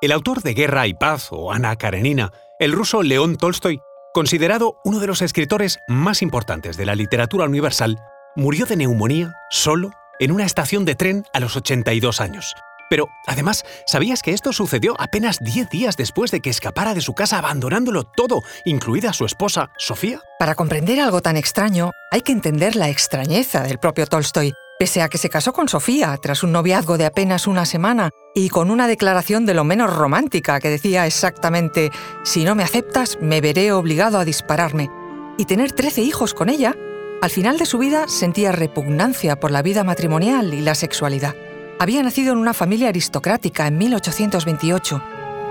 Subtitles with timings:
[0.00, 3.80] El autor de Guerra y Paz o Ana Karenina, el ruso León Tolstoy,
[4.14, 7.98] considerado uno de los escritores más importantes de la literatura universal,
[8.36, 9.90] murió de neumonía solo
[10.20, 12.54] en una estación de tren a los 82 años.
[12.88, 17.14] Pero, además, ¿sabías que esto sucedió apenas 10 días después de que escapara de su
[17.14, 20.20] casa abandonándolo todo, incluida su esposa, Sofía?
[20.38, 24.54] Para comprender algo tan extraño, hay que entender la extrañeza del propio Tolstoy.
[24.78, 28.48] Pese a que se casó con Sofía tras un noviazgo de apenas una semana y
[28.48, 31.90] con una declaración de lo menos romántica que decía exactamente,
[32.22, 34.88] si no me aceptas, me veré obligado a dispararme,
[35.36, 36.76] y tener 13 hijos con ella,
[37.20, 41.34] al final de su vida sentía repugnancia por la vida matrimonial y la sexualidad.
[41.80, 45.02] Había nacido en una familia aristocrática en 1828,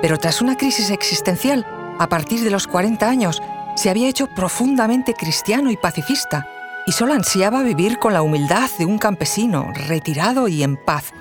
[0.02, 1.66] pero tras una crisis existencial,
[2.00, 3.42] a partir de los 40 años,
[3.76, 6.48] se había hecho profundamente cristiano y pacifista,
[6.88, 11.12] y solo ansiaba vivir con la humildad de un campesino, retirado y en paz.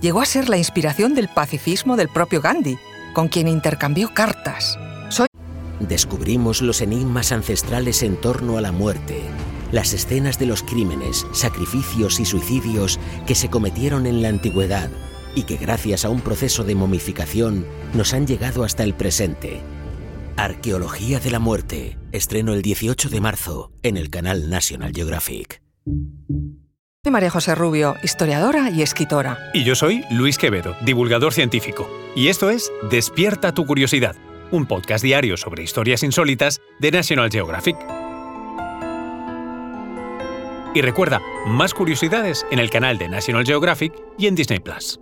[0.00, 2.78] Llegó a ser la inspiración del pacifismo del propio Gandhi,
[3.14, 4.78] con quien intercambió cartas.
[5.80, 9.22] Descubrimos los enigmas ancestrales en torno a la muerte
[9.74, 14.88] las escenas de los crímenes, sacrificios y suicidios que se cometieron en la antigüedad
[15.34, 19.60] y que gracias a un proceso de momificación nos han llegado hasta el presente.
[20.36, 25.62] Arqueología de la muerte, estreno el 18 de marzo en el canal National Geographic.
[27.04, 29.38] Soy María José Rubio, historiadora y escritora.
[29.54, 31.88] Y yo soy Luis Quevedo, divulgador científico.
[32.16, 34.16] Y esto es Despierta tu curiosidad,
[34.50, 37.76] un podcast diario sobre historias insólitas de National Geographic.
[40.74, 44.98] Y recuerda, más curiosidades en el canal de National Geographic y en Disney Plus.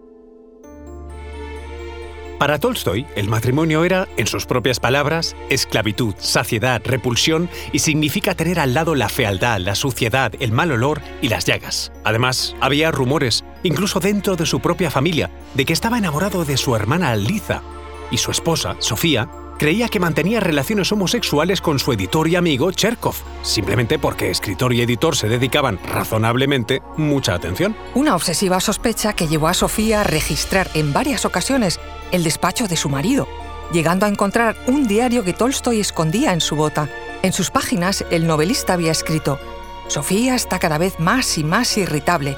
[2.43, 8.59] Para Tolstoy, el matrimonio era, en sus propias palabras, esclavitud, saciedad, repulsión y significa tener
[8.59, 11.93] al lado la fealdad, la suciedad, el mal olor y las llagas.
[12.03, 16.75] Además, había rumores, incluso dentro de su propia familia, de que estaba enamorado de su
[16.75, 17.63] hermana Liza
[18.11, 19.29] y su esposa, Sofía,
[19.63, 24.83] creía que mantenía relaciones homosexuales con su editor y amigo Cherkov, simplemente porque escritor y
[24.83, 27.77] editor se dedicaban razonablemente mucha atención.
[27.95, 31.79] Una obsesiva sospecha que llevó a Sofía a registrar en varias ocasiones
[32.11, 33.29] el despacho de su marido,
[33.73, 36.89] llegando a encontrar un diario que Tolstoy escondía en su bota.
[37.23, 39.39] En sus páginas, el novelista había escrito,
[39.87, 42.37] Sofía está cada vez más y más irritable.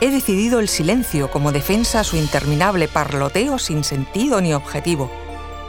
[0.00, 5.08] He decidido el silencio como defensa a su interminable parloteo sin sentido ni objetivo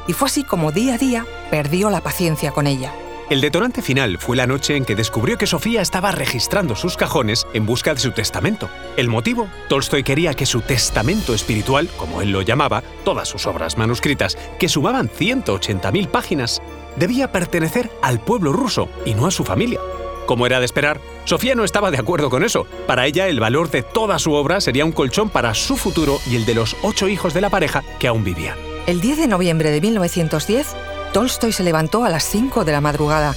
[0.08, 2.94] y fue así como día a día perdió la paciencia con ella.
[3.28, 7.48] El detonante final fue la noche en que descubrió que Sofía estaba registrando sus cajones
[7.54, 8.70] en busca de su testamento.
[8.98, 13.80] El motivo, Tolstoy quería que su testamento espiritual, como él lo llamaba, todas sus obras
[13.80, 16.62] manuscritas, que sumaban 180.000 páginas,
[16.98, 19.80] debía pertenecer al pueblo ruso y no a su familia.
[20.28, 22.68] Como era de esperar, Sofía no estaba de acuerdo con eso.
[22.86, 26.36] Para ella, el valor de toda su obra sería un colchón para su futuro y
[26.36, 28.75] el de los ocho hijos de la pareja que aún vivían.
[28.88, 30.76] El 10 de noviembre de 1910,
[31.12, 33.34] Tolstoy se levantó a las 5 de la madrugada.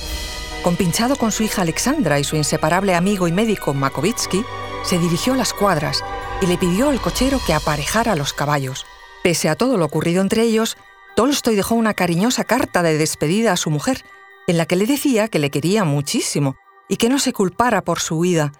[0.62, 4.44] Compinchado con su hija Alexandra y su inseparable amigo y médico Makovitsky,
[4.84, 6.04] se dirigió a las cuadras
[6.42, 8.84] y le pidió al cochero que aparejara los caballos.
[9.22, 10.76] Pese a todo lo ocurrido entre ellos,
[11.16, 14.04] Tolstoy dejó una cariñosa carta de despedida a su mujer,
[14.48, 16.56] en la que le decía que le quería muchísimo
[16.90, 18.52] y que no se culpara por su huida.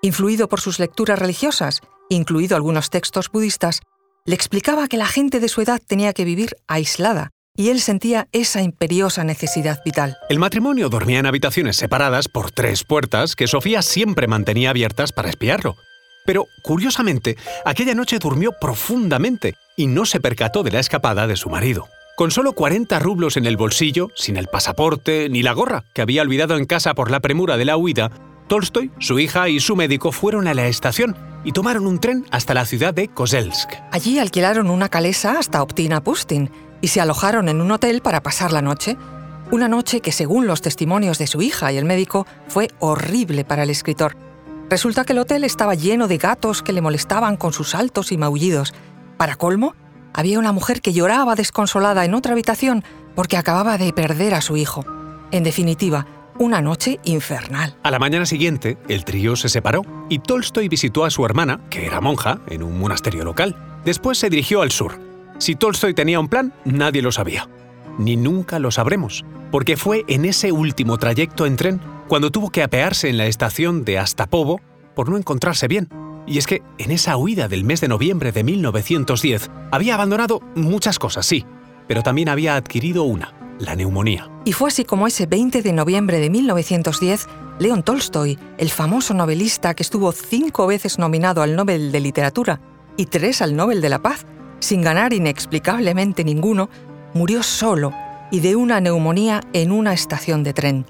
[0.00, 3.82] Influido por sus lecturas religiosas, incluido algunos textos budistas,
[4.24, 8.28] le explicaba que la gente de su edad tenía que vivir aislada, y él sentía
[8.32, 10.16] esa imperiosa necesidad vital.
[10.28, 15.28] El matrimonio dormía en habitaciones separadas por tres puertas que Sofía siempre mantenía abiertas para
[15.28, 15.76] espiarlo.
[16.24, 21.50] Pero, curiosamente, aquella noche durmió profundamente y no se percató de la escapada de su
[21.50, 21.88] marido.
[22.16, 26.22] Con solo 40 rublos en el bolsillo, sin el pasaporte ni la gorra que había
[26.22, 28.12] olvidado en casa por la premura de la huida,
[28.46, 32.54] Tolstoy, su hija y su médico fueron a la estación y tomaron un tren hasta
[32.54, 33.70] la ciudad de Kozelsk.
[33.90, 38.52] Allí alquilaron una calesa hasta Optina Pustin y se alojaron en un hotel para pasar
[38.52, 38.96] la noche.
[39.50, 43.62] Una noche que, según los testimonios de su hija y el médico, fue horrible para
[43.64, 44.16] el escritor.
[44.70, 48.18] Resulta que el hotel estaba lleno de gatos que le molestaban con sus saltos y
[48.18, 48.72] maullidos.
[49.18, 49.74] Para colmo,
[50.14, 52.82] había una mujer que lloraba desconsolada en otra habitación
[53.14, 54.84] porque acababa de perder a su hijo.
[55.30, 56.06] En definitiva,
[56.42, 57.76] una noche infernal.
[57.84, 61.86] A la mañana siguiente, el trío se separó y Tolstoy visitó a su hermana, que
[61.86, 63.56] era monja, en un monasterio local.
[63.84, 64.98] Después se dirigió al sur.
[65.38, 67.48] Si Tolstoy tenía un plan, nadie lo sabía.
[67.96, 72.64] Ni nunca lo sabremos, porque fue en ese último trayecto en tren cuando tuvo que
[72.64, 74.60] apearse en la estación de Astapovo
[74.96, 75.88] por no encontrarse bien.
[76.26, 80.98] Y es que en esa huida del mes de noviembre de 1910 había abandonado muchas
[80.98, 81.46] cosas, sí,
[81.86, 84.31] pero también había adquirido una, la neumonía.
[84.44, 87.28] Y fue así como ese 20 de noviembre de 1910,
[87.60, 92.60] León Tolstoy, el famoso novelista que estuvo cinco veces nominado al Nobel de Literatura
[92.96, 94.26] y tres al Nobel de la Paz,
[94.58, 96.70] sin ganar inexplicablemente ninguno,
[97.14, 97.92] murió solo
[98.32, 100.86] y de una neumonía en una estación de tren.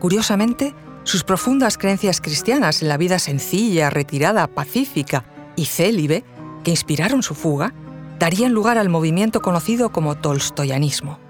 [0.00, 6.24] Curiosamente, sus profundas creencias cristianas en la vida sencilla, retirada, pacífica y célibe,
[6.64, 7.72] que inspiraron su fuga,
[8.18, 11.29] darían lugar al movimiento conocido como tolstoyanismo.